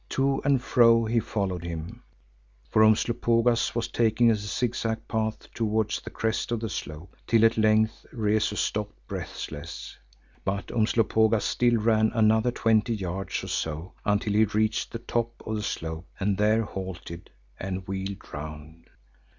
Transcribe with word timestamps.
To 0.09 0.41
and 0.43 0.59
fro 0.59 1.05
he 1.05 1.19
followed 1.19 1.63
him, 1.63 2.01
for 2.71 2.81
Umslopogaas 2.83 3.75
was 3.75 3.87
taking 3.87 4.31
a 4.31 4.35
zig 4.35 4.73
zag 4.73 5.07
path 5.07 5.47
towards 5.53 6.01
the 6.01 6.09
crest 6.09 6.51
of 6.51 6.59
the 6.61 6.69
slope, 6.71 7.15
till 7.27 7.45
at 7.45 7.55
length 7.55 8.07
Rezu 8.11 8.55
stopped 8.55 8.95
breathless. 9.07 9.95
But 10.43 10.71
Umslopogaas 10.71 11.43
still 11.43 11.77
ran 11.77 12.11
another 12.15 12.49
twenty 12.49 12.95
yards 12.95 13.43
or 13.43 13.47
so 13.49 13.93
until 14.03 14.33
he 14.33 14.45
reached 14.45 14.91
the 14.91 14.97
top 14.97 15.39
of 15.45 15.57
the 15.57 15.61
slope 15.61 16.07
and 16.19 16.35
there 16.35 16.63
halted 16.63 17.29
and 17.59 17.87
wheeled 17.87 18.33
round. 18.33 18.89